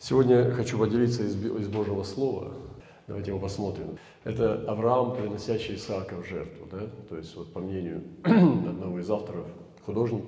Сегодня 0.00 0.52
хочу 0.52 0.78
поделиться 0.78 1.24
из, 1.24 1.34
из 1.34 1.68
Божьего 1.68 2.04
Слова. 2.04 2.54
Давайте 3.08 3.32
его 3.32 3.40
посмотрим. 3.40 3.98
Это 4.22 4.64
Авраам, 4.68 5.16
приносящий 5.16 5.74
Исаака 5.74 6.14
в 6.14 6.24
жертву. 6.24 6.68
Да? 6.70 6.82
То 7.08 7.16
есть, 7.16 7.34
вот 7.34 7.52
по 7.52 7.58
мнению 7.58 8.04
одного 8.22 9.00
из 9.00 9.10
авторов, 9.10 9.46
художник, 9.84 10.26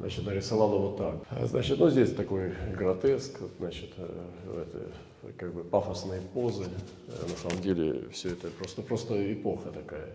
значит, 0.00 0.26
нарисовал 0.26 0.74
его 0.74 0.96
так. 0.96 1.48
Значит, 1.48 1.78
ну 1.78 1.90
здесь 1.90 2.12
такой 2.12 2.54
гротеск, 2.76 3.38
значит, 3.60 3.90
э, 3.98 4.66
это, 4.66 5.32
как 5.36 5.54
бы 5.54 5.62
пафосные 5.62 6.20
позы. 6.34 6.64
Э, 7.06 7.12
на 7.22 7.36
самом 7.36 7.62
деле 7.62 8.08
все 8.10 8.30
это 8.30 8.48
просто, 8.48 8.82
просто 8.82 9.32
эпоха 9.32 9.70
такая, 9.70 10.08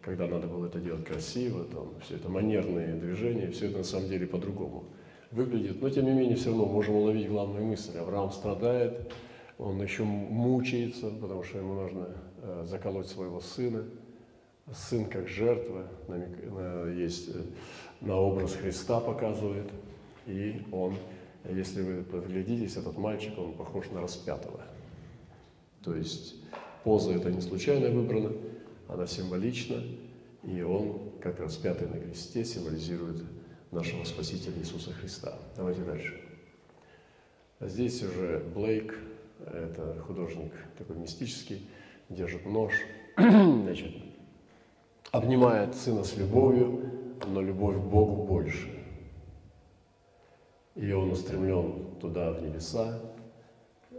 когда 0.00 0.26
надо 0.26 0.46
было 0.46 0.66
это 0.66 0.78
делать 0.78 1.04
красиво, 1.04 1.64
там, 1.64 1.90
все 2.02 2.14
это 2.14 2.30
манерные 2.30 2.94
движения, 2.94 3.50
все 3.50 3.66
это 3.66 3.78
на 3.78 3.84
самом 3.84 4.08
деле 4.08 4.26
по-другому 4.26 4.84
выглядит. 5.34 5.82
Но 5.82 5.90
тем 5.90 6.06
не 6.06 6.12
менее 6.12 6.36
все 6.36 6.50
равно 6.50 6.66
можем 6.66 6.94
уловить 6.94 7.28
главную 7.28 7.64
мысль. 7.64 7.98
Авраам 7.98 8.30
страдает, 8.30 9.12
он 9.58 9.82
еще 9.82 10.04
мучается, 10.04 11.10
потому 11.10 11.42
что 11.42 11.58
ему 11.58 11.74
нужно 11.74 12.08
э, 12.42 12.64
заколоть 12.66 13.08
своего 13.08 13.40
сына. 13.40 13.84
Сын 14.72 15.04
как 15.06 15.28
жертва, 15.28 15.86
есть 16.96 17.28
э, 17.28 17.42
на 18.00 18.16
образ 18.16 18.54
Христа 18.54 19.00
показывает. 19.00 19.70
И 20.26 20.62
он, 20.72 20.94
если 21.50 21.82
вы 21.82 22.02
подглядитесь, 22.02 22.76
этот 22.76 22.96
мальчик, 22.96 23.38
он 23.38 23.52
похож 23.52 23.90
на 23.90 24.00
распятого. 24.00 24.60
То 25.82 25.94
есть 25.94 26.36
поза 26.82 27.12
это 27.12 27.30
не 27.30 27.42
случайно 27.42 27.90
выбрана, 27.90 28.32
она 28.88 29.06
символична, 29.06 29.82
и 30.44 30.62
он, 30.62 31.10
как 31.20 31.40
распятый 31.40 31.88
на 31.88 31.98
кресте, 31.98 32.44
символизирует 32.44 33.22
нашего 33.74 34.04
Спасителя 34.04 34.56
Иисуса 34.58 34.92
Христа. 34.92 35.36
Давайте 35.56 35.82
дальше. 35.82 36.20
Здесь 37.60 38.02
уже 38.02 38.38
Блейк, 38.54 38.96
это 39.40 40.00
художник 40.06 40.52
такой 40.78 40.96
мистический, 40.96 41.68
держит 42.08 42.46
нож, 42.46 42.72
значит, 43.16 43.96
обнимает 45.10 45.74
сына 45.74 46.04
с 46.04 46.16
любовью, 46.16 47.18
но 47.26 47.42
любовь 47.42 47.76
к 47.76 47.80
Богу 47.80 48.22
больше. 48.24 48.68
И 50.76 50.92
он 50.92 51.10
устремлен 51.10 51.96
туда, 52.00 52.32
в 52.32 52.42
небеса, 52.42 53.00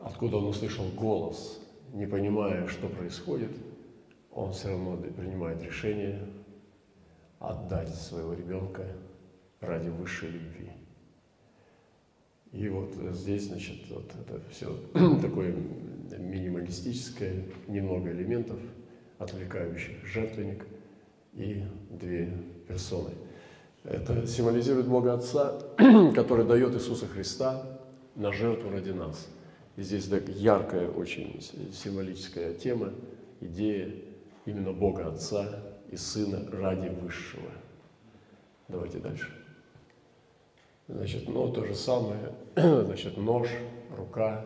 откуда 0.02 0.38
он 0.38 0.45
услышал 0.45 0.86
голос, 0.95 1.60
не 1.94 2.06
понимая, 2.06 2.67
что 2.67 2.88
происходит, 2.88 3.52
он 4.32 4.54
все 4.54 4.70
равно 4.70 4.95
принимает 4.98 5.62
решение 5.62 6.28
отдать 7.39 7.94
своего 7.94 8.34
ребенка 8.34 8.86
ради 9.61 9.89
высшей 9.89 10.30
любви. 10.30 10.72
И 12.52 12.70
вот 12.70 12.94
здесь, 13.11 13.48
значит, 13.48 13.78
вот 13.89 14.09
это 14.20 14.42
все 14.50 14.73
такое 15.22 15.53
минималистическое, 16.17 17.44
немного 17.67 18.11
элементов, 18.11 18.59
отвлекающих 19.17 20.06
жертвенник 20.06 20.66
и 21.33 21.64
две 21.89 22.31
персоны. 22.67 23.11
Это 23.83 24.26
символизирует 24.26 24.88
Бога 24.88 25.14
Отца, 25.14 25.61
который 26.16 26.45
дает 26.45 26.73
Иисуса 26.73 27.08
Христа 27.08 27.80
на 28.16 28.31
жертву 28.31 28.72
ради 28.72 28.92
нас. 28.92 29.28
И 29.76 29.81
здесь 29.81 30.06
так 30.06 30.28
яркая, 30.30 30.88
очень 30.89 31.42
символическая 31.73 32.53
тема, 32.53 32.94
идея 33.42 33.92
именно 34.45 34.72
Бога 34.72 35.09
Отца 35.09 35.64
и 35.92 35.98
Сына 35.98 36.50
ради 36.52 36.88
Высшего. 36.88 37.52
Давайте 38.70 39.00
дальше. 39.00 39.45
Значит, 40.88 41.28
ну, 41.28 41.52
то 41.52 41.66
же 41.66 41.73
самое, 41.73 42.31
значит, 42.55 43.17
нож, 43.17 43.50
рука, 43.97 44.45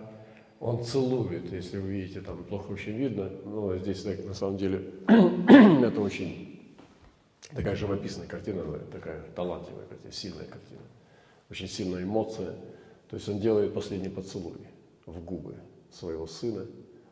он 0.61 0.83
целует, 0.83 1.51
если 1.51 1.77
вы 1.77 1.89
видите, 1.89 2.21
там 2.21 2.43
плохо 2.45 2.71
очень 2.71 2.93
видно, 2.93 3.29
но 3.45 3.77
здесь 3.77 4.05
на 4.05 4.33
самом 4.33 4.57
деле 4.57 4.89
это 5.07 5.99
очень 5.99 6.75
такая 7.53 7.75
живописная 7.75 8.27
картина, 8.27 8.63
такая 8.91 9.21
талантливая 9.35 9.85
картина, 9.85 10.11
сильная 10.13 10.45
картина, 10.45 10.81
очень 11.49 11.67
сильная 11.67 12.03
эмоция. 12.03 12.55
То 13.09 13.15
есть 13.15 13.27
он 13.27 13.39
делает 13.39 13.73
последний 13.73 14.09
поцелуй 14.09 14.67
в 15.05 15.21
губы 15.23 15.55
своего 15.91 16.27
сына, 16.27 16.65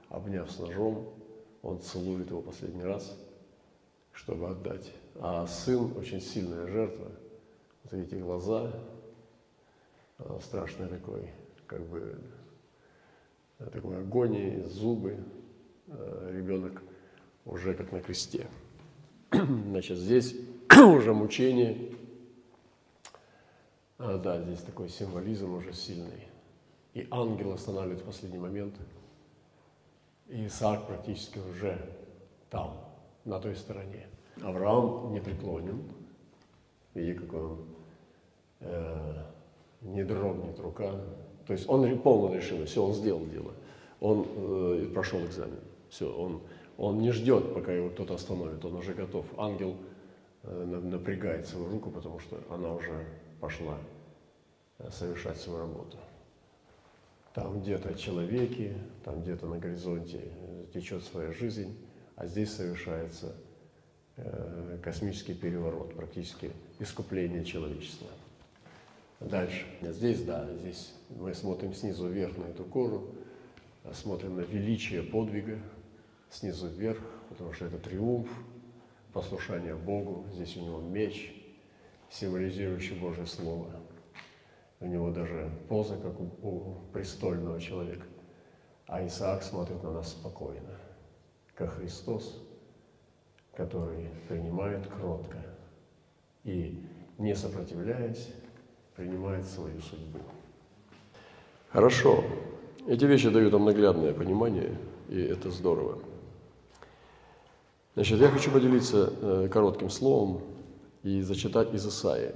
обняв 0.09 0.49
с 0.49 0.59
ножом, 0.59 1.13
он 1.63 1.81
целует 1.81 2.29
его 2.29 2.41
последний 2.41 2.83
раз, 2.83 3.17
чтобы 4.13 4.49
отдать. 4.49 4.93
А 5.15 5.47
сын 5.47 5.91
очень 5.97 6.21
сильная 6.21 6.67
жертва. 6.67 7.11
Вот 7.83 7.93
эти 7.93 8.15
глаза, 8.15 8.71
Э, 10.19 10.39
страшный 10.41 10.87
такой, 10.87 11.29
как 11.67 11.81
бы, 11.87 12.19
э, 13.59 13.69
такой 13.69 13.99
агонии, 13.99 14.63
зубы, 14.63 15.23
э, 15.87 16.31
ребенок 16.33 16.81
уже 17.45 17.75
как 17.75 17.91
на 17.91 18.01
кресте. 18.01 18.47
Значит, 19.31 19.97
здесь 19.97 20.35
уже 20.75 21.13
мучение, 21.13 21.93
а, 23.99 24.17
да, 24.17 24.41
здесь 24.41 24.61
такой 24.61 24.89
символизм 24.89 25.53
уже 25.53 25.73
сильный. 25.73 26.27
И 26.93 27.07
ангел 27.11 27.53
останавливает 27.53 28.01
в 28.01 28.05
последний 28.05 28.39
момент. 28.39 28.75
И 30.27 30.47
Исаак 30.47 30.87
практически 30.87 31.37
уже 31.37 31.79
там, 32.49 32.75
на 33.23 33.39
той 33.39 33.55
стороне. 33.55 34.07
Авраам 34.41 35.13
непреклонен. 35.13 35.83
Видите, 36.93 37.19
как 37.19 37.33
он 37.33 37.65
э, 38.61 39.23
не 39.81 40.03
дрогнет 40.03 40.59
рука. 40.59 40.91
То 41.45 41.53
есть 41.53 41.67
он 41.69 41.97
полно 41.99 42.35
решил, 42.35 42.65
все, 42.65 42.83
он 42.83 42.93
сделал 42.93 43.25
дело. 43.27 43.53
Он 43.99 44.27
э, 44.27 44.89
прошел 44.93 45.19
экзамен. 45.25 45.59
Все, 45.89 46.13
он, 46.13 46.41
он 46.77 46.99
не 46.99 47.11
ждет, 47.11 47.53
пока 47.53 47.71
его 47.71 47.89
кто-то 47.89 48.15
остановит, 48.15 48.63
он 48.65 48.75
уже 48.75 48.93
готов. 48.93 49.25
Ангел 49.37 49.77
э, 50.43 50.65
напрягает 50.83 51.47
свою 51.47 51.69
руку, 51.69 51.89
потому 51.89 52.19
что 52.19 52.37
она 52.49 52.73
уже 52.73 53.05
пошла 53.39 53.77
э, 54.79 54.89
совершать 54.91 55.37
свою 55.37 55.59
работу. 55.59 55.97
Там 57.33 57.61
где-то 57.61 57.93
человеки, 57.95 58.73
там 59.03 59.21
где-то 59.21 59.45
на 59.45 59.57
горизонте 59.57 60.21
э, 60.23 60.65
течет 60.73 61.03
своя 61.03 61.31
жизнь, 61.31 61.77
а 62.15 62.25
здесь 62.27 62.51
совершается 62.51 63.35
э, 64.17 64.79
космический 64.83 65.35
переворот, 65.35 65.93
практически 65.93 66.51
искупление 66.79 67.45
человечества. 67.45 68.07
Дальше. 69.19 69.65
Здесь, 69.81 70.23
да, 70.23 70.47
здесь 70.59 70.93
мы 71.09 71.33
смотрим 71.33 71.73
снизу 71.73 72.07
вверх 72.07 72.37
на 72.37 72.43
эту 72.43 72.63
кожу, 72.63 73.15
смотрим 73.91 74.35
на 74.35 74.41
величие 74.41 75.01
подвига 75.01 75.59
снизу 76.29 76.67
вверх, 76.67 77.01
потому 77.29 77.51
что 77.53 77.65
это 77.65 77.79
триумф, 77.79 78.29
послушание 79.13 79.75
Богу. 79.75 80.25
Здесь 80.33 80.55
у 80.57 80.61
него 80.61 80.81
меч, 80.81 81.33
символизирующий 82.09 82.99
Божье 82.99 83.25
Слово. 83.25 83.71
У 84.79 84.85
него 84.85 85.09
даже 85.09 85.49
поза, 85.67 85.97
как 85.97 86.19
у 86.19 86.75
престольного 86.93 87.59
человека. 87.59 88.05
А 88.85 89.05
Исаак 89.05 89.41
смотрит 89.41 89.81
на 89.81 89.93
нас 89.93 90.11
спокойно, 90.11 90.77
как 91.55 91.73
Христос, 91.73 92.39
который 93.53 94.09
принимает 94.29 94.85
кротко 94.87 95.43
и, 96.43 96.85
не 97.17 97.35
сопротивляясь, 97.35 98.29
принимает 98.97 99.45
свою 99.45 99.79
судьбу. 99.79 100.19
Хорошо. 101.69 102.23
Эти 102.87 103.05
вещи 103.05 103.29
дают 103.29 103.53
нам 103.53 103.65
наглядное 103.65 104.11
понимание, 104.11 104.75
и 105.07 105.21
это 105.21 105.51
здорово. 105.51 105.99
Значит, 107.93 108.19
я 108.19 108.29
хочу 108.29 108.49
поделиться 108.49 109.13
э, 109.21 109.49
коротким 109.51 109.91
словом 109.91 110.41
и 111.03 111.21
зачитать 111.21 111.73
из 111.73 111.85
Исаии. 111.87 112.33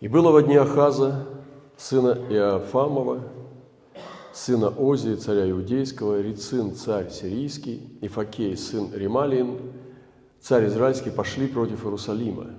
«И 0.00 0.08
было 0.08 0.30
во 0.30 0.42
дни 0.42 0.56
Ахаза, 0.56 1.26
сына 1.76 2.16
Иофамова, 2.30 3.20
сына 4.32 4.68
Озии, 4.68 5.16
царя 5.16 5.50
Иудейского, 5.50 6.22
Рицин, 6.22 6.74
царь 6.74 7.10
сирийский, 7.10 7.98
и 8.00 8.08
Факей, 8.08 8.56
сын 8.56 8.90
Рималиин, 8.94 9.60
царь 10.40 10.66
израильский, 10.66 11.10
пошли 11.10 11.46
против 11.46 11.84
Иерусалима, 11.84 12.54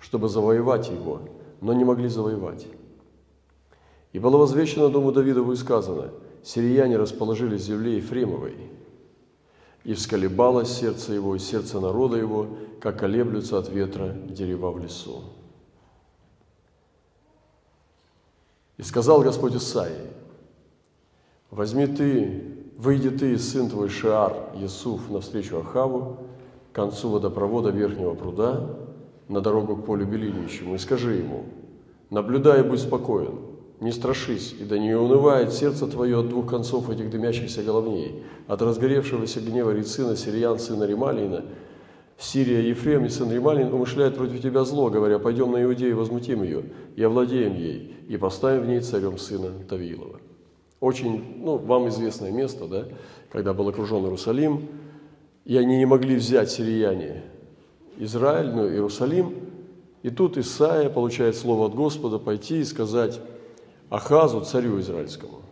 чтобы 0.00 0.28
завоевать 0.28 0.90
его, 0.90 1.20
но 1.60 1.72
не 1.72 1.84
могли 1.84 2.08
завоевать. 2.08 2.66
И 4.12 4.18
было 4.18 4.38
возвещено 4.38 4.88
дому 4.88 5.12
Давидову 5.12 5.52
и 5.52 5.56
сказано, 5.56 6.10
«Сирияне 6.42 6.96
расположились 6.96 7.62
в 7.62 7.66
земле 7.66 7.96
Ефремовой, 7.96 8.56
и 9.84 9.94
всколебалось 9.94 10.72
сердце 10.72 11.12
его 11.12 11.36
и 11.36 11.38
сердце 11.38 11.80
народа 11.80 12.16
его, 12.16 12.48
как 12.80 12.98
колеблются 12.98 13.58
от 13.58 13.68
ветра 13.68 14.08
дерева 14.08 14.70
в 14.72 14.78
лесу». 14.78 15.22
И 18.78 18.82
сказал 18.82 19.20
Господь 19.20 19.54
Исаии, 19.54 20.08
«Возьми 21.50 21.86
ты, 21.86 22.56
выйди 22.78 23.10
ты 23.10 23.34
и 23.34 23.36
сын 23.36 23.68
твой 23.68 23.90
Шиар, 23.90 24.52
Иисуф, 24.54 25.10
навстречу 25.10 25.58
Ахаву, 25.58 26.16
к 26.72 26.74
концу 26.74 27.10
водопровода 27.10 27.68
верхнего 27.68 28.14
пруда, 28.14 28.78
на 29.30 29.40
дорогу 29.40 29.76
к 29.76 29.86
полю 29.86 30.06
белильничему 30.06 30.74
и 30.74 30.78
скажи 30.78 31.14
ему, 31.14 31.44
наблюдай 32.10 32.60
и 32.60 32.64
будь 32.64 32.80
спокоен, 32.80 33.38
не 33.78 33.92
страшись, 33.92 34.54
и 34.60 34.64
да 34.64 34.76
не 34.76 34.94
унывает 34.94 35.52
сердце 35.52 35.86
твое 35.86 36.18
от 36.18 36.28
двух 36.28 36.50
концов 36.50 36.90
этих 36.90 37.10
дымящихся 37.10 37.62
головней, 37.62 38.24
от 38.48 38.60
разгоревшегося 38.60 39.40
гнева 39.40 39.70
Рицина, 39.70 40.16
Сириан, 40.16 40.58
сына 40.58 40.84
Рималина, 40.84 41.44
Сирия, 42.18 42.60
Ефрем 42.60 43.06
и 43.06 43.08
сын 43.08 43.32
Рималин 43.32 43.72
умышляют 43.72 44.16
против 44.16 44.42
тебя 44.42 44.64
зло, 44.64 44.90
говоря, 44.90 45.18
пойдем 45.18 45.52
на 45.52 45.62
Иудею, 45.62 45.96
возмутим 45.96 46.42
ее, 46.42 46.64
и 46.96 47.02
овладеем 47.02 47.54
ей, 47.54 47.96
и 48.08 48.16
поставим 48.18 48.64
в 48.64 48.66
ней 48.66 48.80
царем 48.80 49.16
сына 49.16 49.50
Тавилова. 49.68 50.20
Очень, 50.80 51.36
ну, 51.38 51.56
вам 51.56 51.88
известное 51.88 52.32
место, 52.32 52.66
да, 52.66 52.88
когда 53.30 53.54
был 53.54 53.68
окружен 53.68 54.02
Иерусалим, 54.02 54.68
и 55.44 55.56
они 55.56 55.78
не 55.78 55.86
могли 55.86 56.16
взять 56.16 56.50
сирияне 56.50 57.22
Израиль, 58.00 58.50
но 58.50 58.66
Иерусалим, 58.66 59.34
и 60.02 60.10
тут 60.10 60.38
Исаия 60.38 60.88
получает 60.88 61.36
слово 61.36 61.66
от 61.66 61.74
Господа 61.74 62.18
пойти 62.18 62.60
и 62.60 62.64
сказать 62.64 63.20
Ахазу, 63.90 64.40
царю 64.40 64.80
израильскому, 64.80 65.42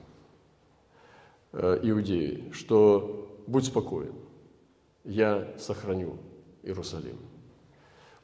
э, 1.53 1.81
Иудеи, 1.83 2.51
что 2.53 3.29
будь 3.47 3.67
спокоен, 3.67 4.15
я 5.05 5.47
сохраню 5.59 6.17
Иерусалим. 6.63 7.19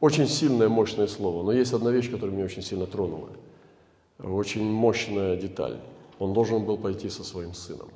Очень 0.00 0.26
сильное, 0.26 0.68
мощное 0.68 1.06
слово. 1.06 1.42
Но 1.42 1.52
есть 1.52 1.72
одна 1.72 1.90
вещь, 1.90 2.10
которая 2.10 2.34
меня 2.34 2.44
очень 2.44 2.62
сильно 2.62 2.86
тронула. 2.86 3.30
Очень 4.18 4.64
мощная 4.64 5.36
деталь. 5.36 5.80
Он 6.18 6.32
должен 6.32 6.64
был 6.64 6.78
пойти 6.78 7.08
со 7.08 7.24
своим 7.24 7.54
сыном. 7.54 7.88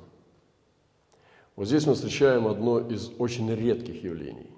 Вот 1.55 1.67
здесь 1.67 1.85
мы 1.85 1.93
встречаем 1.93 2.47
одно 2.47 2.79
из 2.79 3.11
очень 3.17 3.53
редких 3.53 4.03
явлений, 4.03 4.49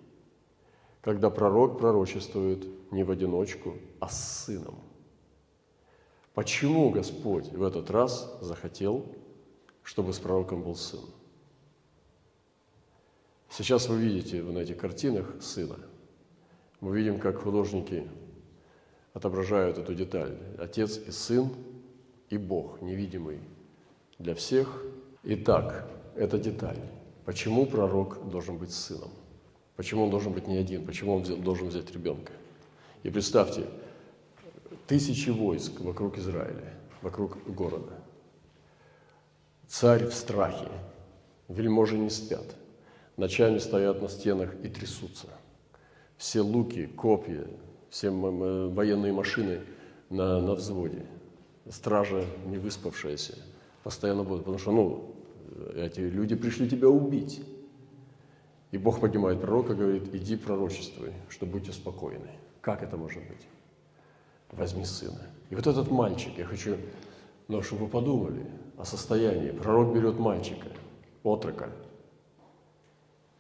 когда 1.01 1.29
пророк 1.29 1.79
пророчествует 1.79 2.67
не 2.91 3.03
в 3.03 3.11
одиночку, 3.11 3.75
а 3.99 4.07
с 4.07 4.45
сыном. 4.45 4.75
Почему 6.33 6.89
Господь 6.91 7.47
в 7.51 7.63
этот 7.63 7.89
раз 7.89 8.37
захотел, 8.41 9.05
чтобы 9.83 10.13
с 10.13 10.19
пророком 10.19 10.61
был 10.63 10.75
сын? 10.75 11.01
Сейчас 13.49 13.89
вы 13.89 13.97
видите 13.97 14.41
на 14.41 14.59
этих 14.59 14.77
картинах 14.77 15.41
сына. 15.41 15.77
Мы 16.79 16.95
видим, 16.95 17.19
как 17.19 17.41
художники 17.41 18.07
отображают 19.13 19.77
эту 19.77 19.93
деталь. 19.93 20.37
Отец 20.57 20.97
и 20.97 21.11
сын 21.11 21.49
и 22.29 22.37
Бог, 22.37 22.81
невидимый 22.81 23.39
для 24.19 24.35
всех. 24.35 24.83
Итак, 25.23 25.85
эта 26.15 26.37
деталь. 26.37 26.79
Почему 27.25 27.65
пророк 27.65 28.29
должен 28.29 28.57
быть 28.57 28.71
сыном? 28.71 29.11
Почему 29.75 30.03
он 30.03 30.09
должен 30.09 30.33
быть 30.33 30.47
не 30.47 30.57
один? 30.57 30.85
Почему 30.85 31.15
он 31.15 31.43
должен 31.43 31.69
взять 31.69 31.91
ребенка? 31.91 32.33
И 33.03 33.09
представьте, 33.09 33.65
тысячи 34.87 35.29
войск 35.29 35.79
вокруг 35.79 36.17
Израиля, 36.17 36.73
вокруг 37.01 37.37
города. 37.45 37.93
Царь 39.67 40.05
в 40.05 40.13
страхе, 40.13 40.67
вельможи 41.47 41.97
не 41.97 42.09
спят– 42.09 42.55
ночами 43.17 43.59
стоят 43.59 44.01
на 44.01 44.09
стенах 44.09 44.53
и 44.63 44.67
трясутся. 44.67 45.27
Все 46.17 46.41
луки, 46.41 46.87
копья, 46.87 47.47
все 47.89 48.09
военные 48.09 49.13
машины 49.13 49.61
на, 50.09 50.41
на 50.41 50.55
взводе. 50.55 51.05
Стража 51.69 52.25
не 52.47 52.57
выспавшаяся 52.57 53.37
постоянно 53.83 54.23
будет, 54.23 54.39
потому 54.39 54.57
что, 54.57 54.71
ну, 54.71 55.15
эти 55.75 55.99
люди 55.99 56.35
пришли 56.35 56.69
тебя 56.69 56.89
убить. 56.89 57.41
И 58.71 58.77
Бог 58.77 59.01
поднимает 59.01 59.41
пророка, 59.41 59.75
говорит, 59.75 60.13
иди 60.15 60.37
пророчествуй, 60.37 61.11
что 61.29 61.45
будьте 61.45 61.73
спокойны. 61.73 62.31
Как 62.61 62.81
это 62.83 62.95
может 62.95 63.21
быть? 63.27 63.45
Возьми 64.49 64.85
сына. 64.85 65.21
И 65.49 65.55
вот 65.55 65.67
этот 65.67 65.91
мальчик, 65.91 66.37
я 66.37 66.45
хочу, 66.45 66.77
ну, 67.49 67.61
чтобы 67.61 67.85
вы 67.85 67.91
подумали 67.91 68.45
о 68.77 68.85
состоянии. 68.85 69.51
Пророк 69.51 69.93
берет 69.93 70.17
мальчика, 70.19 70.67
отрока, 71.23 71.69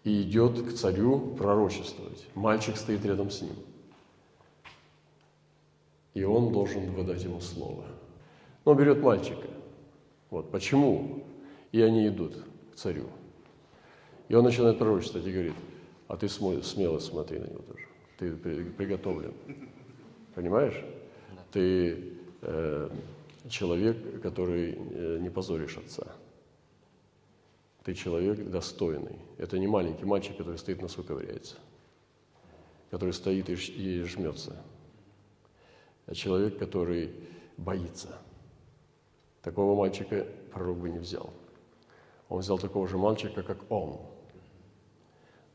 и 0.03 0.21
идет 0.23 0.61
к 0.61 0.73
царю 0.73 1.35
пророчествовать. 1.35 2.27
Мальчик 2.35 2.75
стоит 2.75 3.05
рядом 3.05 3.29
с 3.29 3.41
ним. 3.41 3.55
И 6.13 6.23
он 6.23 6.51
должен 6.51 6.91
выдать 6.91 7.23
ему 7.23 7.39
слово. 7.39 7.85
Но 8.65 8.73
берет 8.73 9.01
мальчика. 9.01 9.47
Вот 10.29 10.51
почему? 10.51 11.23
И 11.71 11.81
они 11.81 12.07
идут 12.07 12.35
к 12.73 12.75
царю. 12.75 13.07
И 14.31 14.33
он 14.33 14.45
начинает 14.45 14.79
пророчествовать 14.79 15.27
и 15.27 15.31
говорит, 15.33 15.53
а 16.07 16.15
ты 16.15 16.29
смело 16.29 16.99
смотри 16.99 17.37
на 17.37 17.47
него 17.47 17.63
тоже. 17.63 17.85
Ты 18.17 18.33
приготовлен. 18.33 19.33
Понимаешь? 20.33 20.85
Ты 21.51 22.13
э, 22.41 22.89
человек, 23.49 24.21
который 24.21 24.77
э, 24.77 25.17
не 25.19 25.29
позоришь 25.29 25.75
отца. 25.75 26.07
Ты 27.83 27.93
человек 27.93 28.49
достойный. 28.49 29.19
Это 29.37 29.59
не 29.59 29.67
маленький 29.67 30.05
мальчик, 30.05 30.37
который 30.37 30.57
стоит 30.57 30.81
носу 30.81 31.03
ковыряется, 31.03 31.57
который 32.89 33.11
стоит 33.11 33.49
и 33.49 34.03
жмется, 34.03 34.55
а 36.05 36.15
человек, 36.15 36.57
который 36.57 37.11
боится. 37.57 38.17
Такого 39.41 39.77
мальчика 39.77 40.25
пророк 40.53 40.77
бы 40.77 40.89
не 40.89 40.99
взял. 40.99 41.33
Он 42.29 42.39
взял 42.39 42.57
такого 42.57 42.87
же 42.87 42.97
мальчика, 42.97 43.43
как 43.43 43.69
он, 43.69 43.99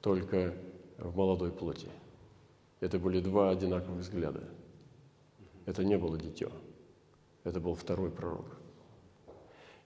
только 0.07 0.55
в 0.99 1.17
молодой 1.17 1.51
плоти. 1.51 1.89
Это 2.79 2.97
были 2.97 3.19
два 3.19 3.51
одинаковых 3.51 4.03
взгляда. 4.03 4.45
Это 5.65 5.83
не 5.83 5.99
было 5.99 6.17
дитё. 6.17 6.53
Это 7.43 7.59
был 7.59 7.75
второй 7.75 8.13
пророк. 8.13 8.47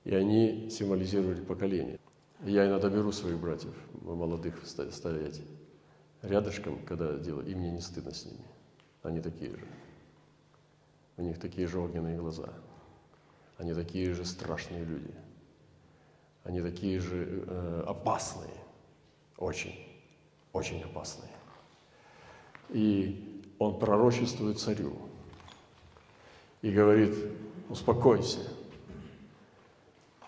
И 0.05 0.15
они 0.15 0.69
символизировали 0.69 1.41
поколение. 1.41 1.99
Я 2.45 2.69
иногда 2.69 2.91
беру 2.91 3.13
своих 3.13 3.39
братьев, 3.39 3.75
молодых, 4.03 4.63
стоять 4.67 5.41
рядышком, 6.21 6.85
когда 6.85 7.17
делаю, 7.17 7.47
и 7.47 7.55
мне 7.55 7.71
не 7.71 7.81
стыдно 7.81 8.13
с 8.13 8.27
ними. 8.27 8.45
Они 9.03 9.23
такие 9.23 9.53
же. 9.53 9.67
У 11.17 11.23
них 11.23 11.39
такие 11.39 11.67
же 11.67 11.79
огненные 11.79 12.19
глаза. 12.19 12.53
Они 13.57 13.73
такие 13.73 14.13
же 14.13 14.27
страшные 14.27 14.85
люди. 14.85 15.15
Они 16.45 16.61
такие 16.61 16.99
же 16.99 17.43
э, 17.47 17.85
опасные. 17.87 18.61
Очень, 19.39 19.90
очень 20.53 20.83
опасные. 20.83 21.31
И 22.71 23.43
он 23.59 23.79
пророчествует 23.79 24.59
царю 24.59 24.93
и 26.63 26.71
говорит, 26.71 27.15
успокойся, 27.69 28.41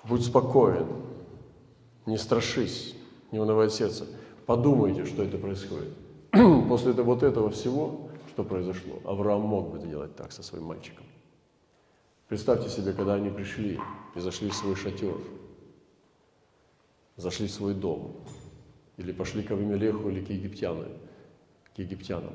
будь 0.04 0.24
спокоен, 0.24 0.88
не 2.06 2.16
страшись, 2.16 2.96
не 3.30 3.38
унывает 3.38 3.72
сердце. 3.72 4.06
Подумайте, 4.46 5.04
что 5.04 5.22
это 5.22 5.38
происходит. 5.38 5.94
После 6.68 6.92
этого, 6.92 7.06
вот 7.06 7.22
этого 7.22 7.50
всего, 7.50 8.08
что 8.28 8.44
произошло, 8.44 9.00
Авраам 9.04 9.42
мог 9.42 9.70
бы 9.70 9.78
делать 9.78 10.16
так 10.16 10.32
со 10.32 10.42
своим 10.42 10.64
мальчиком. 10.64 11.06
Представьте 12.28 12.70
себе, 12.70 12.92
когда 12.92 13.14
они 13.14 13.30
пришли 13.30 13.78
и 14.14 14.20
зашли 14.20 14.48
в 14.48 14.54
свой 14.54 14.74
шатер, 14.74 15.16
зашли 17.16 17.46
в 17.46 17.50
свой 17.50 17.74
дом, 17.74 18.16
или 18.96 19.12
пошли 19.12 19.42
к 19.42 19.50
Авимелеху 19.50 20.08
или 20.10 20.24
к 20.24 20.30
египтянам, 20.30 20.92
к 21.74 21.78
египтянам, 21.78 22.34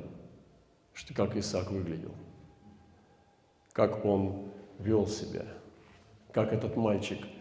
что, 0.94 1.14
как 1.14 1.36
Исаак 1.36 1.72
выглядел, 1.72 2.14
как 3.74 4.06
он 4.06 4.50
вел 4.80 5.08
себя, 5.08 5.46
как 6.32 6.54
этот 6.54 6.76
мальчик– 6.76 7.20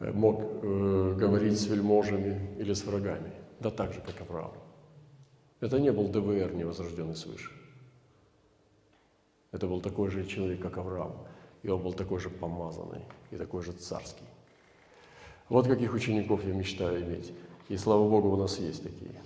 Э, 0.00 0.12
мог 0.12 0.42
э, 0.62 1.14
говорить 1.18 1.58
с 1.58 1.66
вельможами 1.66 2.56
или 2.58 2.72
с 2.72 2.84
врагами. 2.84 3.32
Да 3.60 3.70
так 3.70 3.92
же, 3.92 4.00
как 4.00 4.20
Авраам. 4.20 4.52
Это 5.60 5.80
не 5.80 5.90
был 5.90 6.08
ДВР, 6.08 6.54
невозрожденный 6.54 7.16
свыше. 7.16 7.50
Это 9.50 9.66
был 9.66 9.80
такой 9.80 10.10
же 10.10 10.24
человек, 10.24 10.60
как 10.62 10.78
Авраам. 10.78 11.26
И 11.64 11.68
он 11.68 11.82
был 11.82 11.92
такой 11.92 12.20
же 12.20 12.30
помазанный 12.30 13.04
и 13.32 13.36
такой 13.36 13.62
же 13.62 13.72
царский. 13.72 14.26
Вот 15.48 15.66
каких 15.66 15.92
учеников 15.94 16.44
я 16.44 16.54
мечтаю 16.54 17.02
иметь. 17.02 17.32
И 17.68 17.76
слава 17.76 18.08
Богу, 18.08 18.30
у 18.30 18.36
нас 18.36 18.58
есть 18.58 18.82
такие. 18.82 19.20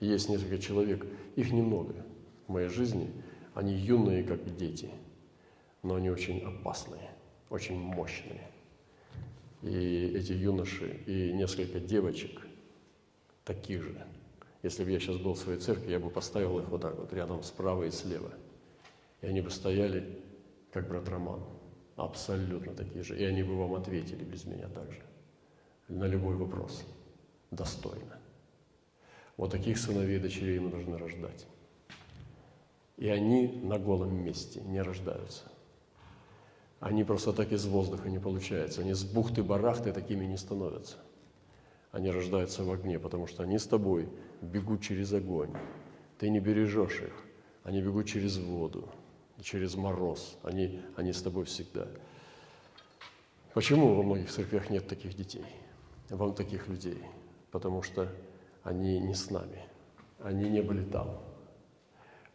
Есть 0.00 0.28
несколько 0.28 0.58
человек, 0.58 1.06
их 1.36 1.52
немного 1.52 1.94
в 2.46 2.52
моей 2.52 2.68
жизни. 2.68 3.10
Они 3.54 3.74
юные, 3.74 4.22
как 4.24 4.56
дети, 4.56 4.90
но 5.82 5.94
они 5.94 6.10
очень 6.10 6.40
опасные, 6.40 7.10
очень 7.48 7.78
мощные– 7.78 8.50
и 9.62 10.12
эти 10.14 10.32
юноши, 10.32 11.00
и 11.06 11.32
несколько 11.32 11.80
девочек 11.80 12.46
таких 13.44 13.82
же. 13.82 14.06
Если 14.62 14.84
бы 14.84 14.90
я 14.90 15.00
сейчас 15.00 15.16
был 15.16 15.34
в 15.34 15.38
своей 15.38 15.58
церкви, 15.58 15.90
я 15.90 15.98
бы 15.98 16.10
поставил 16.10 16.58
их 16.58 16.68
вот 16.68 16.82
так 16.82 16.96
вот, 16.98 17.12
рядом 17.12 17.42
справа 17.42 17.84
и 17.84 17.90
слева. 17.90 18.32
И 19.22 19.26
они 19.26 19.40
бы 19.40 19.50
стояли, 19.50 20.20
как 20.72 20.88
брат 20.88 21.08
Роман, 21.08 21.40
абсолютно 21.96 22.74
такие 22.74 23.02
же. 23.02 23.18
И 23.18 23.24
они 23.24 23.42
бы 23.42 23.56
вам 23.56 23.74
ответили 23.74 24.24
без 24.24 24.44
меня 24.44 24.68
также 24.68 25.00
на 25.88 26.04
любой 26.04 26.36
вопрос. 26.36 26.84
Достойно. 27.50 28.18
Вот 29.36 29.50
таких 29.50 29.78
сыновей 29.78 30.16
и 30.16 30.20
дочерей 30.20 30.58
мы 30.58 30.70
должны 30.70 30.96
рождать. 30.96 31.46
И 32.96 33.08
они 33.08 33.60
на 33.62 33.78
голом 33.78 34.14
месте 34.24 34.60
не 34.62 34.80
рождаются. 34.80 35.44
они 36.80 37.04
просто 37.04 37.32
так 37.32 37.52
из 37.52 37.66
воздуха 37.66 38.08
не 38.08 38.18
получаются. 38.18 38.80
Они 38.80 38.94
с 38.94 39.04
бухты-барахты 39.04 39.92
такими 39.92 40.24
не 40.24 40.36
становятся. 40.36 40.96
Они 41.92 42.10
рождаются 42.10 42.62
в 42.62 42.70
огне, 42.70 42.98
потому 42.98 43.26
что 43.26 43.42
они 43.42 43.58
с 43.58 43.66
тобой 43.66 44.08
бегут 44.40 44.82
через 44.82 45.12
огонь. 45.12 45.50
Ты 46.18 46.28
не 46.30 46.40
бережешь 46.40 47.00
их. 47.00 47.12
Они 47.64 47.82
бегут 47.82 48.06
через 48.06 48.38
воду, 48.38 48.88
через 49.42 49.74
мороз. 49.74 50.38
Они, 50.42 50.80
они 50.96 51.12
с 51.12 51.20
тобой 51.20 51.44
всегда. 51.44 51.88
Почему 53.54 53.94
во 53.94 54.02
многих 54.02 54.30
церквях 54.30 54.70
нет 54.70 54.86
таких 54.86 55.14
детей, 55.14 55.46
вам 56.10 56.34
таких 56.34 56.68
людей? 56.68 57.02
Потому 57.56 57.80
что 57.80 58.06
они 58.64 58.98
не 58.98 59.14
с 59.14 59.30
нами, 59.30 59.62
они 60.20 60.50
не 60.50 60.60
были 60.60 60.84
там. 60.84 61.22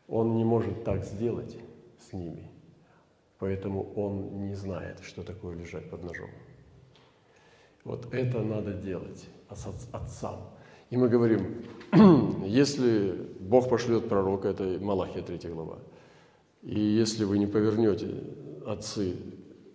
Он 0.07 0.35
не 0.35 0.43
может 0.43 0.83
так 0.83 1.05
сделать 1.05 1.59
с 1.99 2.11
ними, 2.11 2.49
поэтому 3.37 3.93
он 3.93 4.47
не 4.47 4.55
знает, 4.55 4.99
что 5.03 5.21
такое 5.21 5.55
лежать 5.55 5.91
под 5.91 6.03
ножом. 6.03 6.31
Вот 7.83 8.11
это 8.11 8.41
надо 8.41 8.73
делать 8.73 9.29
отцам. 9.47 10.49
И 10.89 10.97
мы 10.97 11.07
говорим, 11.07 11.67
если 12.43 13.11
Бог 13.41 13.69
пошлет 13.69 14.09
пророка, 14.09 14.47
это 14.47 14.79
Малахия 14.81 15.21
3 15.21 15.51
глава, 15.51 15.77
и 16.63 16.79
если 16.79 17.25
вы 17.25 17.37
не 17.37 17.45
повернете, 17.45 18.23
отцы, 18.65 19.17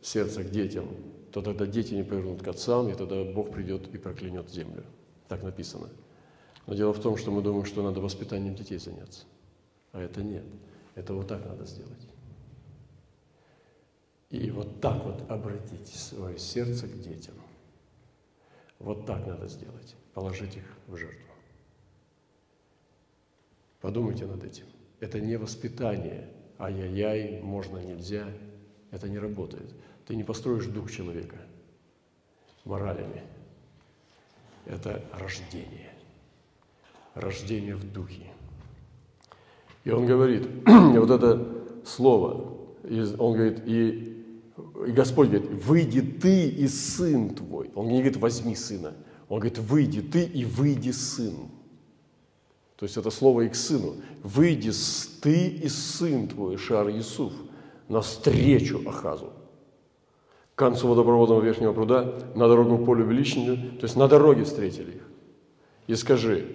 сердце 0.02 0.42
к 0.42 0.50
детям, 0.50 0.88
то 1.30 1.40
тогда 1.40 1.66
дети 1.66 1.94
не 1.94 2.02
повернут 2.02 2.42
к 2.42 2.48
отцам, 2.48 2.88
и 2.88 2.94
тогда 2.94 3.22
Бог 3.22 3.52
придет 3.52 3.86
и 3.94 3.96
проклянет 3.96 4.50
землю. 4.50 4.82
Так 5.28 5.42
написано. 5.42 5.88
Но 6.66 6.74
дело 6.74 6.92
в 6.92 7.00
том, 7.00 7.16
что 7.16 7.30
мы 7.30 7.42
думаем, 7.42 7.64
что 7.64 7.82
надо 7.82 8.00
воспитанием 8.00 8.54
детей 8.54 8.78
заняться. 8.78 9.24
А 9.92 10.00
это 10.00 10.22
нет. 10.22 10.44
Это 10.94 11.14
вот 11.14 11.28
так 11.28 11.44
надо 11.44 11.64
сделать. 11.64 12.08
И 14.30 14.50
вот 14.50 14.80
так 14.80 15.04
вот 15.04 15.30
обратить 15.30 15.88
свое 15.88 16.38
сердце 16.38 16.88
к 16.88 17.00
детям. 17.00 17.34
Вот 18.78 19.06
так 19.06 19.26
надо 19.26 19.46
сделать. 19.48 19.94
Положить 20.14 20.56
их 20.56 20.64
в 20.86 20.96
жертву. 20.96 21.32
Подумайте 23.80 24.26
над 24.26 24.42
этим. 24.42 24.66
Это 25.00 25.20
не 25.20 25.36
воспитание. 25.36 26.28
Ай-яй-яй, 26.58 27.40
можно, 27.42 27.78
нельзя. 27.78 28.26
Это 28.90 29.08
не 29.08 29.18
работает. 29.18 29.72
Ты 30.06 30.16
не 30.16 30.24
построишь 30.24 30.66
дух 30.66 30.90
человека 30.90 31.36
моралями. 32.64 33.22
Это 34.66 35.02
рождение. 35.12 35.92
Рождение 37.14 37.76
в 37.76 37.92
духе. 37.92 38.26
И 39.84 39.90
он 39.90 40.06
говорит, 40.06 40.48
вот 40.66 41.10
это 41.10 41.46
слово, 41.84 42.56
он 43.18 43.32
говорит, 43.34 43.62
и, 43.66 44.24
и 44.86 44.92
Господь 44.92 45.28
говорит, 45.28 45.64
выйди 45.64 46.02
ты 46.02 46.48
и 46.48 46.66
сын 46.66 47.30
твой. 47.30 47.70
Он 47.74 47.86
не 47.86 47.98
говорит, 47.98 48.16
возьми 48.16 48.54
сына. 48.56 48.94
Он 49.28 49.38
говорит, 49.38 49.58
выйди 49.58 50.02
ты 50.02 50.24
и 50.24 50.44
выйди 50.44 50.90
сын. 50.90 51.34
То 52.76 52.84
есть 52.84 52.96
это 52.96 53.10
слово 53.10 53.42
и 53.42 53.48
к 53.48 53.54
сыну. 53.54 53.94
Выйди 54.22 54.72
ты 55.22 55.48
и 55.48 55.68
сын 55.68 56.28
твой, 56.28 56.56
Шар 56.56 56.90
Иисуф, 56.90 57.32
навстречу 57.88 58.82
Ахазу. 58.86 59.32
К 60.56 60.58
концу 60.58 60.88
водопроводного 60.88 61.42
верхнего 61.42 61.74
пруда, 61.74 62.14
на 62.34 62.48
дорогу 62.48 62.78
к 62.78 62.86
полю 62.86 63.04
величному, 63.04 63.56
то 63.56 63.84
есть 63.84 63.94
на 63.94 64.08
дороге 64.08 64.44
встретили 64.44 64.92
их. 64.96 65.02
И 65.86 65.94
скажи, 65.94 66.46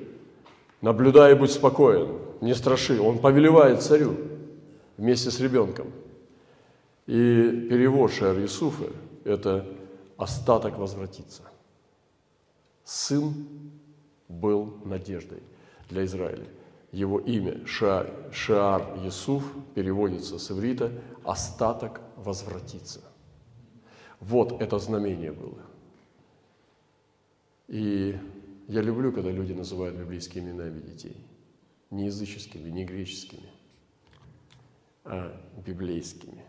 наблюдай 0.82 1.34
и 1.34 1.36
будь 1.36 1.52
спокоен, 1.52 2.18
не 2.42 2.56
страши. 2.56 3.00
Он 3.00 3.20
повелевает 3.20 3.84
царю 3.84 4.16
вместе 4.98 5.30
с 5.30 5.40
ребенком. 5.40 5.92
И 7.06 7.68
перевод 7.70 8.12
Шар 8.12 8.40
Иисуфа– 8.40 8.86
это 9.24 9.68
остаток 10.18 10.80
возвратится. 10.80 11.44
Сын 12.84 13.32
был 14.28 14.78
надеждой 14.84 15.44
для 15.92 16.06
Израиля. 16.06 16.48
Его 16.92 17.20
имя 17.20 17.64
Ша, 17.68 18.08
Шаар 18.32 18.82
Иисуф 19.04 19.44
переводится 19.76 20.40
с 20.40 20.50
иврита 20.50 20.92
«остаток 21.24 22.02
возвратится». 22.16 23.11
Вот 24.22 24.62
это 24.62 24.78
знамение 24.78 25.32
было. 25.32 25.60
И 27.68 28.18
я 28.68 28.82
люблю, 28.82 29.12
когда 29.12 29.32
люди 29.32 29.54
называют 29.54 29.96
библейскими 29.98 30.52
именами 30.52 30.80
детей. 30.80 31.18
Не 31.90 32.06
языческими, 32.06 32.70
не 32.70 32.86
греческими, 32.86 33.50
а 35.04 35.36
библейскими, 35.66 36.46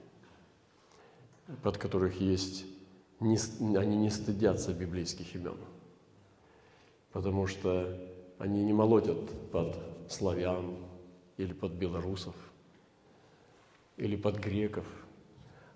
под 1.62 1.78
которых 1.78 2.20
есть, 2.20 2.66
не, 3.18 3.38
они 3.76 3.96
не 3.96 4.10
стыдятся 4.10 4.72
библейских 4.72 5.34
имен, 5.34 5.56
потому 7.12 7.46
что 7.46 7.98
они 8.38 8.62
не 8.62 8.72
молотят 8.72 9.50
под 9.50 9.76
славян 10.08 10.76
или 11.38 11.52
под 11.52 11.72
белорусов 11.72 12.36
или 13.96 14.14
под 14.14 14.38
греков. 14.38 14.86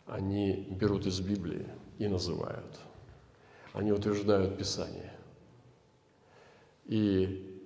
Они 0.06 0.68
берут 0.70 1.06
из 1.06 1.18
Библии 1.20 1.66
и 1.98 2.08
называют. 2.08 2.80
Они 3.72 3.92
утверждают 3.92 4.56
Писание. 4.56 5.12
И 6.86 7.62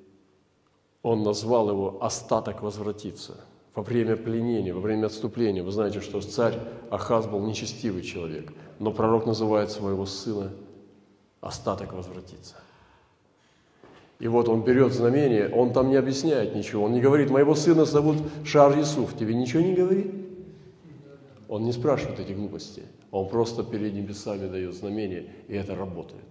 он 1.03 1.23
назвал 1.23 1.71
его 1.71 2.03
«остаток 2.03 2.63
возвратиться» 2.63 3.37
во 3.75 3.83
время 3.83 4.17
пленения, 4.17 4.75
во 4.75 4.81
время 4.81 5.07
отступления. 5.07 5.63
Вы 5.63 5.71
знаете, 5.71 6.01
что 6.01 6.21
царь 6.21 6.59
Ахаз 6.91 7.27
был 7.27 7.41
нечестивый 7.41 8.03
человек, 8.03 8.53
но 8.79 8.93
пророк 8.93 9.27
называет 9.27 9.71
своего 9.71 10.07
сына 10.07 10.51
«остаток 11.41 11.93
возвратиться». 11.93 12.57
И 14.19 14.29
вот 14.29 14.51
он 14.51 14.63
берет 14.63 14.93
знамение, 14.93 15.49
он 15.49 15.73
там 15.73 15.89
не 15.89 15.97
объясняет 15.97 16.55
ничего, 16.55 16.85
он 16.85 16.93
не 16.93 17.01
говорит, 17.01 17.31
моего 17.31 17.55
сына 17.55 17.87
зовут 17.87 18.19
Шар 18.45 18.79
Исуф, 18.79 19.17
тебе 19.17 19.35
ничего 19.35 19.63
не 19.63 19.75
говорит? 19.75 20.13
Он 21.51 21.65
не 21.65 21.73
спрашивает 21.73 22.21
эти 22.21 22.33
глупости, 22.33 22.85
он 23.11 23.29
просто 23.29 23.65
перед 23.65 23.93
небесами 23.93 24.49
дает 24.49 24.73
знамение, 24.73 25.33
и 25.49 25.57
это 25.57 25.75
работает. 25.75 26.23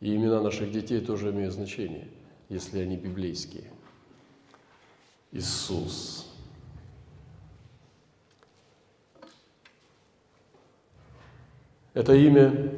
И 0.00 0.14
имена 0.14 0.42
наших 0.42 0.70
детей 0.70 1.00
тоже 1.00 1.30
имеют 1.30 1.54
значение, 1.54 2.08
если 2.50 2.80
они 2.80 2.98
библейские. 2.98 3.64
Иисус. 5.30 6.30
Это 11.94 12.14
имя 12.14 12.74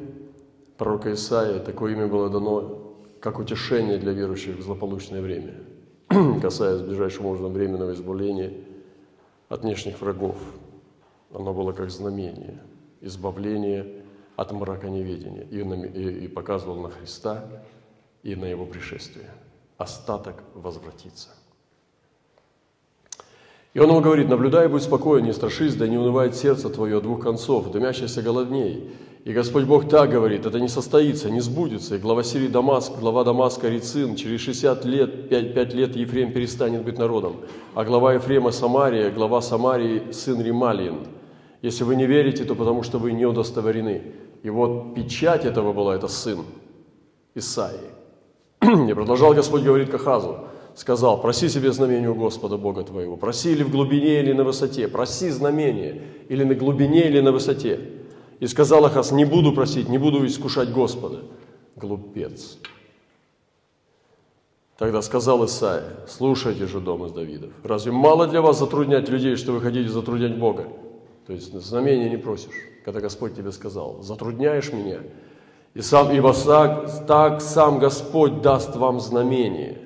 пророка 0.77 1.13
Исаия, 1.13 1.59
такое 1.59 1.91
имя 1.91 2.07
было 2.07 2.29
дано 2.29 2.95
как 3.19 3.39
утешение 3.39 3.97
для 3.97 4.13
верующих 4.13 4.59
в 4.59 4.61
злополучное 4.61 5.21
время, 5.21 5.55
касаясь 6.41 6.79
ближайшего 6.79 7.23
можно 7.23 7.49
временного 7.49 7.91
избавления 7.91 8.53
от 9.49 9.63
внешних 9.63 9.99
врагов. 9.99 10.37
Оно 11.35 11.53
было 11.53 11.73
как 11.73 11.91
знамение, 11.91 12.61
избавление 13.01 14.03
от 14.37 14.53
мрака 14.53 14.87
неведения 14.89 15.43
и, 15.51 15.59
и, 15.59 16.25
и 16.25 16.27
показывал 16.29 16.79
на 16.79 16.89
Христа 16.89 17.43
и 18.23 18.35
на 18.35 18.45
Его 18.45 18.65
пришествие. 18.65 19.29
Остаток 19.77 20.35
возвратится. 20.53 21.29
И 23.73 23.79
он 23.79 23.89
ему 23.89 23.99
говорит, 23.99 24.29
наблюдай, 24.29 24.69
будь 24.69 24.83
спокоен, 24.83 25.25
не 25.25 25.33
страшись, 25.33 25.75
да 25.75 25.85
не 25.89 25.97
унывает 25.97 26.35
сердце 26.35 26.69
твое 26.69 27.01
двух 27.01 27.21
концов, 27.21 27.69
дымящихся 27.69 28.21
голодней, 28.21 28.89
и 29.25 29.33
Господь 29.33 29.65
Бог 29.65 29.89
так 29.89 30.11
говорит, 30.11 30.45
это 30.45 30.61
не 30.61 30.69
состоится, 30.69 31.29
не 31.29 31.41
сбудется. 31.41 31.95
И 31.95 31.97
глава 31.97 32.23
Сирии 32.23 32.47
Дамаск, 32.47 32.93
глава 32.97 33.25
Дамаска 33.25 33.67
Рицин, 33.67 34.15
через 34.15 34.39
60 34.39 34.85
лет, 34.85 35.29
5, 35.29 35.53
5 35.53 35.73
лет 35.73 35.95
Ефрем 35.97 36.31
перестанет 36.31 36.83
быть 36.83 36.97
народом. 36.97 37.37
А 37.73 37.83
глава 37.83 38.13
Ефрема 38.13 38.51
Самария, 38.51 39.11
глава 39.11 39.41
Самарии 39.41 40.11
сын 40.11 40.39
Рималиин. 40.41 41.07
Если 41.61 41.83
вы 41.83 41.95
не 41.95 42.05
верите, 42.05 42.43
то 42.43 42.55
потому 42.55 42.83
что 42.83 42.99
вы 42.99 43.11
не 43.11 43.25
удостоворены. 43.25 44.03
И 44.43 44.49
вот 44.49 44.93
печать 44.93 45.45
этого 45.45 45.73
была, 45.73 45.95
это 45.95 46.07
сын 46.07 46.45
Исаии. 47.33 47.91
И 48.89 48.93
продолжал 48.93 49.33
Господь 49.33 49.63
говорить 49.63 49.89
к 49.89 49.95
Ахазу, 49.95 50.45
сказал, 50.75 51.21
проси 51.21 51.49
себе 51.49 51.71
знамение 51.71 52.09
у 52.09 52.15
Господа 52.15 52.57
Бога 52.57 52.83
твоего. 52.83 53.17
Проси 53.17 53.51
или 53.51 53.63
в 53.63 53.71
глубине, 53.71 54.19
или 54.19 54.33
на 54.33 54.43
высоте. 54.43 54.87
Проси 54.87 55.29
знамение 55.29 56.01
или 56.29 56.43
на 56.43 56.55
глубине, 56.55 57.07
или 57.07 57.19
на 57.21 57.31
высоте. 57.31 57.79
И 58.39 58.47
сказал 58.47 58.85
Ахаз, 58.85 59.11
не 59.11 59.25
буду 59.25 59.53
просить, 59.53 59.89
не 59.89 59.97
буду 59.97 60.25
искушать 60.25 60.71
Господа. 60.71 61.23
Глупец. 61.75 62.57
Тогда 64.77 65.01
сказал 65.01 65.45
Исаия, 65.45 66.05
слушайте 66.07 66.67
же, 66.67 66.81
дом 66.81 67.05
из 67.05 67.13
Давидов, 67.13 67.51
разве 67.63 67.93
мало 67.93 68.27
для 68.27 68.41
вас 68.41 68.59
затруднять 68.59 69.07
людей, 69.07 69.37
что 69.37 69.53
вы 69.53 69.61
хотите 69.61 69.89
затруднять 69.89 70.37
Бога? 70.37 70.67
То 71.25 71.33
есть 71.33 71.53
знамения 71.53 72.09
не 72.09 72.17
просишь, 72.17 72.53
когда 72.83 72.99
Господь 72.99 73.35
тебе 73.35 73.51
сказал, 73.51 74.01
затрудняешь 74.01 74.71
меня, 74.71 74.99
и 75.73 75.81
сам, 75.81 76.11
ибо 76.11 76.33
так, 76.33 77.05
так 77.05 77.41
сам 77.41 77.79
Господь 77.79 78.41
даст 78.41 78.75
вам 78.75 78.99
знамение. 78.99 79.81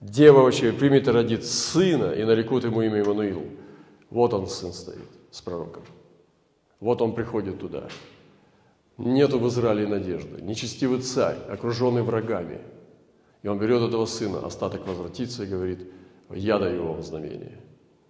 Дева 0.00 0.42
вообще 0.42 0.72
примет 0.72 1.08
и 1.08 1.10
родит 1.10 1.44
сына, 1.44 2.12
и 2.12 2.24
нарекут 2.24 2.64
ему 2.64 2.82
имя 2.82 3.02
Имануил. 3.02 3.44
Вот 4.10 4.34
он, 4.34 4.46
сын 4.46 4.72
стоит 4.72 5.08
с 5.30 5.40
пророком. 5.40 5.82
Вот 6.80 7.02
он 7.02 7.14
приходит 7.14 7.58
туда. 7.58 7.88
Нету 8.96 9.38
в 9.38 9.48
Израиле 9.48 9.86
надежды. 9.86 10.42
Нечестивый 10.42 11.00
царь, 11.00 11.38
окруженный 11.48 12.02
врагами. 12.02 12.60
И 13.42 13.48
он 13.48 13.58
берет 13.58 13.82
этого 13.82 14.06
сына, 14.06 14.44
остаток 14.44 14.86
возвратится 14.86 15.44
и 15.44 15.46
говорит, 15.46 15.90
я 16.30 16.58
даю 16.58 16.84
вам 16.84 17.02
знамение. 17.02 17.58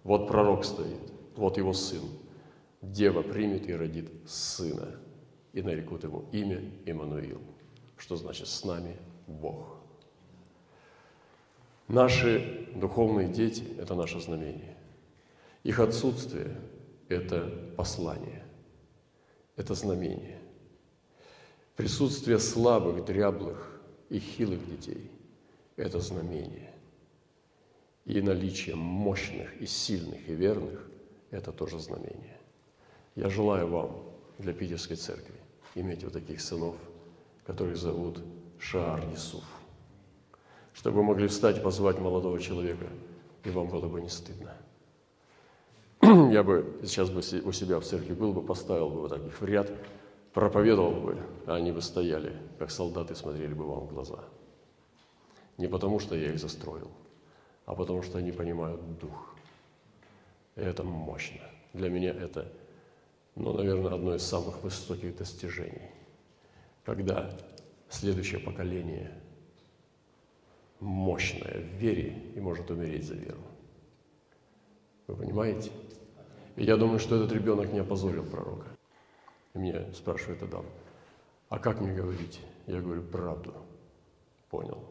Вот 0.03 0.27
пророк 0.27 0.65
стоит, 0.65 0.99
вот 1.35 1.57
его 1.57 1.73
сын. 1.73 2.01
Дева 2.81 3.21
примет 3.21 3.67
и 3.67 3.73
родит 3.73 4.09
сына, 4.25 4.95
и 5.51 5.61
нарекут 5.61 6.03
ему 6.03 6.29
имя 6.31 6.61
Иммануил, 6.85 7.41
что 7.97 8.15
значит 8.15 8.47
«с 8.47 8.63
нами 8.63 8.95
Бог». 9.27 9.79
Наши 11.89 12.69
духовные 12.75 13.27
дети– 13.27 13.63
это 13.79 13.95
наше 13.95 14.19
знамение. 14.21 14.77
Их 15.63 15.79
отсутствие– 15.79 16.55
это 17.09 17.73
послание, 17.75 18.45
это 19.55 19.73
знамение. 19.73 20.39
Присутствие 21.75 22.39
слабых, 22.39 23.03
дряблых 23.05 23.81
и 24.09 24.19
хилых 24.19 24.65
детей– 24.69 25.11
это 25.75 25.99
знамение. 25.99 26.73
И 28.05 28.21
наличие 28.21 28.75
мощных 28.75 29.59
и 29.59 29.65
сильных 29.65 30.29
и 30.29 30.35
верных– 30.35 30.87
это 31.31 31.51
тоже 31.51 31.79
знамение. 31.79 32.38
Я 33.19 33.29
желаю 33.29 33.67
вам 33.67 33.91
для 34.37 34.53
Питерской 34.53 34.95
церкви 34.95 35.35
иметь 35.75 36.03
вот 36.03 36.13
таких 36.13 36.41
сынов, 36.41 36.75
которых 37.45 37.77
зовут 37.77 38.19
Шаар 38.59 39.01
Исуф 39.13 39.43
чтобы 40.79 40.99
вы 40.99 41.03
могли 41.03 41.27
встать 41.27 41.57
и 41.57 41.59
позвать 41.59 41.99
молодого 41.99 42.39
человека, 42.39 42.87
и 43.43 43.49
вам 43.49 43.67
было 43.67 43.89
бы 43.89 43.99
не 43.99 44.07
стыдно. 44.07 44.53
Я 46.31 46.41
бы 46.41 46.79
сейчас 46.83 47.09
бы 47.09 47.19
у 47.19 47.51
себя 47.51 47.81
в 47.81 47.83
церкви 47.83 48.13
был 48.13 48.31
бы, 48.31 48.41
поставил 48.41 48.89
бы 48.89 49.01
вот 49.01 49.09
так 49.09 49.21
их 49.21 49.41
в 49.41 49.43
ряд, 49.43 49.69
проповедовал 50.31 51.01
бы, 51.01 51.17
а 51.47 51.55
они 51.55 51.73
бы 51.73 51.81
стояли, 51.81 52.33
как 52.59 52.71
солдаты, 52.71 53.13
смотрели 53.13 53.53
бы 53.53 53.65
вам 53.65 53.87
в 53.87 53.93
глаза. 53.93 54.23
Не 55.57 55.67
потому, 55.67 55.99
что 55.99 56.15
я 56.15 56.31
их 56.31 56.39
застроил, 56.39 56.91
а 57.65 57.75
потому, 57.75 58.01
что 58.01 58.17
они 58.17 58.31
понимают 58.31 58.79
дух. 58.99 59.35
И 60.55 60.61
это 60.61 60.85
мощно. 60.85 61.41
Для 61.73 61.89
меня 61.89 62.11
это, 62.11 62.49
ну, 63.39 63.53
наверное, 63.53 63.93
одно 63.93 64.15
из 64.15 64.23
самых 64.23 64.61
высоких 64.63 65.15
достижений. 65.17 65.89
Когда 66.83 67.31
следующее 67.89 68.39
поколение– 68.39 69.11
мощная 70.79 71.59
в 71.59 71.77
вере 71.77 72.31
и 72.35 72.39
может 72.39 72.69
умереть 72.71 73.05
за 73.05 73.15
веру. 73.15 73.41
Вы 75.07 75.15
понимаете? 75.15 75.71
И 76.55 76.63
я 76.63 76.77
думаю, 76.77 76.99
что 76.99 77.15
этот 77.15 77.31
ребенок 77.31 77.71
не 77.71 77.79
опозорил 77.79 78.25
пророка. 78.25 78.67
И 79.53 79.57
меня 79.57 79.91
спрашивает 79.93 80.43
Адам, 80.43 80.65
а 81.49 81.59
как 81.59 81.81
мне 81.81 81.93
говорить? 81.93 82.39
Я 82.67 82.81
говорю, 82.81 83.01
правду. 83.03 83.53
Понял. 84.49 84.83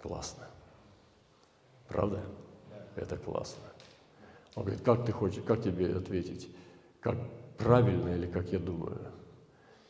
Классно. 0.00 0.48
Правда? 1.88 2.22
Это 2.96 3.16
классно. 3.16 3.62
Он 4.54 4.64
говорит, 4.64 4.84
как 4.84 5.06
ты 5.06 5.12
хочешь, 5.12 5.42
как 5.44 5.62
тебе 5.62 5.94
ответить? 5.94 6.54
Как 7.00 7.16
правильно 7.56 8.10
или 8.10 8.26
как 8.26 8.52
я 8.52 8.58
думаю? 8.58 9.00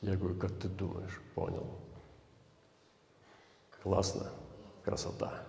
Я 0.00 0.16
говорю, 0.16 0.38
как 0.38 0.52
ты 0.59 0.69
думаешь? 0.69 1.21
Понял. 1.35 1.66
Классно, 3.83 4.31
красота. 4.85 5.45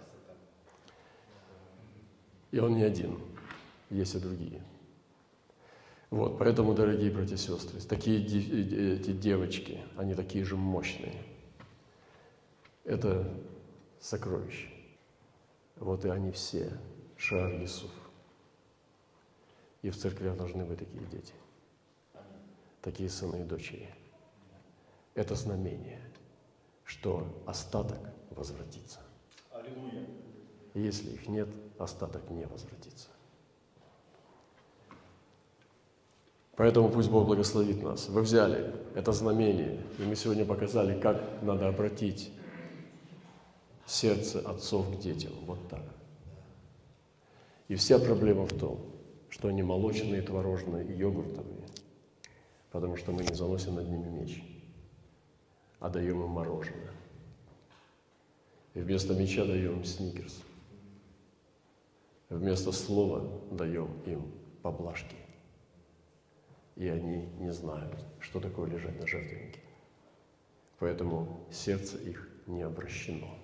И 2.51 2.59
он 2.59 2.75
не 2.75 2.83
один, 2.83 3.19
есть 3.89 4.15
и 4.15 4.19
другие. 4.19 4.61
Вот, 6.09 6.37
поэтому, 6.37 6.75
дорогие 6.75 7.09
братья 7.09 7.35
и 7.35 7.37
сестры, 7.39 7.79
такие 7.81 8.23
эти 8.23 9.11
девочки, 9.11 9.81
они 9.97 10.13
такие 10.13 10.45
же 10.45 10.55
мощные. 10.55 11.15
Это 12.83 13.31
сокровище. 13.99 14.69
Вот 15.77 16.05
и 16.05 16.09
они 16.09 16.31
все, 16.31 16.71
Шар 17.17 17.51
Иисус. 17.55 17.89
И 19.83 19.89
в 19.89 19.97
церквях 19.97 20.35
должны 20.37 20.65
быть 20.65 20.79
такие 20.79 21.05
дети, 21.11 21.33
такие 22.81 23.09
сыны 23.09 23.41
и 23.41 23.43
дочери. 23.43 23.89
Это 25.13 25.35
знамение, 25.35 26.01
что 26.85 27.27
остаток 27.45 27.99
возвратиться. 28.31 29.01
Если 30.73 31.11
их 31.11 31.27
нет, 31.27 31.49
остаток 31.77 32.29
не 32.31 32.45
возвратится. 32.45 33.09
Поэтому 36.55 36.89
пусть 36.89 37.09
Бог 37.09 37.25
благословит 37.27 37.83
нас. 37.83 38.07
Вы 38.07 38.21
взяли 38.21 38.73
это 38.95 39.11
знамение, 39.11 39.81
и 39.99 40.03
мы 40.03 40.15
сегодня 40.15 40.45
показали, 40.45 40.99
как 40.99 41.21
надо 41.41 41.67
обратить 41.67 42.31
сердце 43.85 44.39
отцов 44.39 44.95
к 44.95 44.99
детям. 44.99 45.33
Вот 45.45 45.67
так. 45.67 45.83
И 47.67 47.75
вся 47.75 47.99
проблема 47.99 48.45
в 48.45 48.57
том, 48.57 48.92
что 49.33 49.47
они 49.47 49.63
молочные, 49.63 50.21
творожные 50.21 50.85
и 50.85 50.93
йогуртовые, 50.93 51.65
потому 52.71 52.95
что 52.95 53.11
мы 53.11 53.23
не 53.23 53.33
заносим 53.33 53.73
над 53.73 53.89
ними 53.89 54.07
меч, 54.07 54.43
а 55.79 55.89
даем 55.89 56.21
им 56.21 56.29
мороженое. 56.29 56.91
И 58.75 58.79
вместо 58.79 59.15
меча 59.15 59.43
даем 59.43 59.77
им 59.77 59.85
сникерс. 59.85 60.39
Вместо 62.29 62.71
слова 62.71 63.41
даем 63.49 64.03
им 64.05 64.31
поблажки. 64.61 65.15
И 66.75 66.87
они 66.87 67.25
не 67.39 67.51
знают, 67.51 68.05
что 68.19 68.39
такое 68.39 68.69
лежать 68.69 68.99
на 68.99 69.07
жертвеннике. 69.07 69.61
Поэтому 70.77 71.47
сердце 71.51 71.97
их 71.97 72.29
не 72.45 72.61
обращено. 72.61 73.35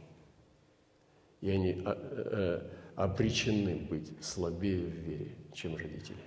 И 1.42 1.50
они 1.50 1.82
э, 1.84 1.84
э, 1.84 2.70
обречены 3.04 3.76
быть 3.90 4.12
слабее 4.24 4.86
в 4.86 4.94
вере, 4.94 5.36
чем 5.54 5.76
родители. 5.76 6.18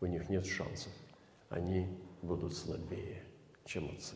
У 0.00 0.06
них 0.06 0.28
нет 0.28 0.46
шансов. 0.46 0.92
Они 1.48 1.86
будут 2.22 2.54
слабее, 2.54 3.22
чем 3.64 3.90
отцы. 3.90 4.14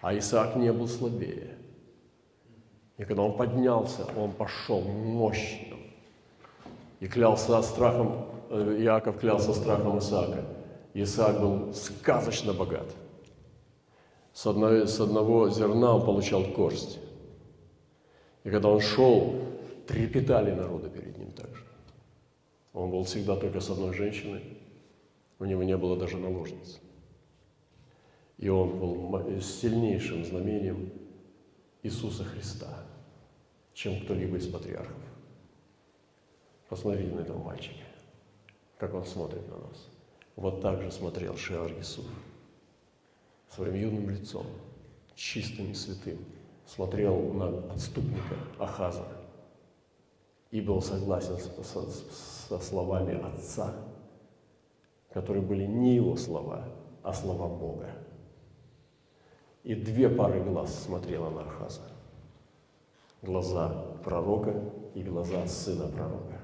А 0.00 0.16
Исаак 0.16 0.56
не 0.56 0.72
был 0.72 0.88
слабее– 0.88 1.56
и 2.98 3.04
когда 3.04 3.22
он 3.22 3.36
поднялся, 3.36 4.06
он 4.16 4.32
пошел 4.32 4.80
мощным. 4.80 5.78
И 7.00 7.06
клялся 7.08 7.60
страхом, 7.62 8.26
э, 8.48 8.78
Иаков 8.80 9.18
клялся 9.18 9.52
страхом 9.52 9.98
Исаака. 9.98 10.44
Исаак 10.94 11.40
был 11.40 11.74
сказочно 11.74 12.54
богат. 12.54 12.86
С 14.32 14.46
одного, 14.46 14.86
с 14.86 14.98
одного 14.98 15.50
зерна 15.50 15.96
он 15.96 16.06
получал 16.06 16.42
горсть. 16.42 16.98
И 18.44 18.50
когда 18.50 18.68
он 18.68 18.80
шел, 18.80 19.34
трепетали 19.86 20.52
народы 20.52 20.90
перед 20.90 21.16
ним 21.16 21.32
также. 21.32 21.64
Он 22.72 22.90
был 22.90 23.04
всегда 23.04 23.36
только 23.36 23.60
с 23.60 23.70
одной 23.70 23.94
женщиной, 23.94 24.42
у 25.38 25.44
него 25.44 25.62
не 25.62 25.76
было 25.76 25.96
даже 25.96 26.18
наложниц. 26.18 26.80
И 28.38 28.48
он 28.48 28.78
был 28.78 29.40
сильнейшим 29.40 30.24
знамением 30.24 30.92
Иисуса 31.82 32.24
Христа, 32.24 32.84
чем 33.72 34.00
кто-либо 34.02 34.36
из 34.36 34.46
патриархов. 34.46 34.96
Посмотрите 36.68 37.14
на 37.14 37.20
этого 37.20 37.42
мальчика, 37.42 37.84
как 38.78 38.92
он 38.92 39.06
смотрит 39.06 39.48
на 39.48 39.56
нас. 39.56 39.88
Вот 40.34 40.60
так 40.60 40.82
же 40.82 40.90
смотрел 40.90 41.36
Шиар 41.36 41.72
Иисус 41.78 42.06
своим 43.48 43.74
юным 43.74 44.10
лицом, 44.10 44.46
чистым 45.14 45.70
и 45.70 45.74
святым, 45.74 46.18
смотрел 46.66 47.32
на 47.32 47.72
отступника 47.72 48.36
Ахаза 48.58 49.06
и 50.56 50.60
был 50.62 50.80
согласен 50.80 51.36
со, 51.36 51.82
со 52.48 52.58
словами 52.60 53.20
Отца, 53.22 53.74
которые 55.12 55.44
были 55.44 55.66
не 55.66 55.96
его 55.96 56.16
слова, 56.16 56.64
а 57.02 57.12
слова 57.12 57.46
Бога 57.46 57.90
и 59.64 59.74
две 59.74 60.08
пары 60.08 60.42
глаз 60.42 60.84
смотрела 60.84 61.28
на 61.28 61.42
Ахаза. 61.42 61.82
Глаза 63.20 63.68
пророка 64.02 64.54
и 64.94 65.02
глаза 65.02 65.46
сына 65.46 65.88
пророка. 65.88 66.40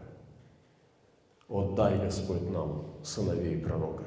Вот 1.49 1.75
дай, 1.75 1.99
Господь, 1.99 2.51
нам 2.51 2.85
сыновей 3.03 3.63
пророка. 3.63 4.05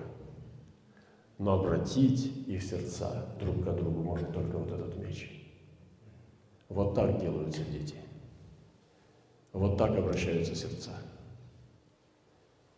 Но 1.39 1.53
обратить 1.53 2.47
их 2.47 2.61
сердца 2.61 3.25
друг 3.39 3.63
к 3.63 3.71
другу 3.71 4.03
может 4.03 4.31
только 4.31 4.55
вот 4.55 4.71
этот 4.71 4.97
меч. 4.97 5.31
Вот 6.69 6.93
так 6.93 7.19
делаются 7.19 7.63
дети. 7.63 8.04
Вот 9.55 9.77
так 9.77 9.97
обращаются 9.97 10.53
сердца. 10.53 10.91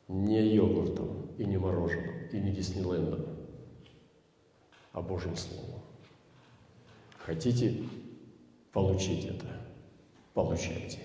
Не 0.07 0.53
йогуртом 0.53 1.31
и 1.39 1.43
не 1.43 1.57
мороженым, 1.57 2.27
и 2.31 2.39
не 2.39 2.51
Диснейлендом, 2.51 3.25
а 4.91 5.01
Божьим 5.01 5.35
Словом. 5.35 5.81
Хотите 7.17 7.83
получить 8.71 9.25
это? 9.25 9.47
Получайте. 10.35 10.99